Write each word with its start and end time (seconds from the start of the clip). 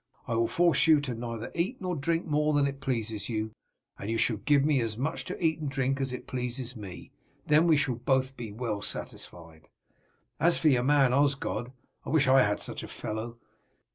I 0.27 0.33
will 0.33 0.47
force 0.47 0.87
you 0.87 0.99
neither 0.99 1.51
to 1.51 1.61
eat 1.61 1.79
nor 1.79 1.93
to 1.93 2.01
drink 2.01 2.25
more 2.25 2.53
than 2.53 2.65
it 2.65 2.81
pleases 2.81 3.29
you, 3.29 3.51
and 3.99 4.09
you 4.09 4.17
shall 4.17 4.37
give 4.37 4.65
me 4.65 4.81
as 4.81 4.97
much 4.97 5.25
to 5.25 5.37
eat 5.39 5.59
and 5.59 5.69
drink 5.69 6.01
as 6.01 6.11
it 6.11 6.25
pleases 6.25 6.75
me, 6.75 7.11
then 7.45 7.67
we 7.67 7.77
shall 7.77 7.93
be 7.97 8.01
both 8.03 8.33
well 8.53 8.81
satisfied. 8.81 9.69
As 10.39 10.57
for 10.57 10.69
your 10.69 10.81
man 10.83 11.13
Osgod, 11.13 11.71
I 12.03 12.09
wish 12.09 12.27
I 12.27 12.41
had 12.41 12.59
such 12.59 12.81
a 12.81 12.87
fellow. 12.87 13.37